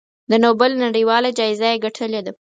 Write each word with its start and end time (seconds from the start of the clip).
د 0.29 0.33
نوبل 0.43 0.71
نړیواله 0.85 1.29
جایزه 1.37 1.67
یې 1.71 1.81
ګټلې 1.85 2.21
ده. 2.25 2.31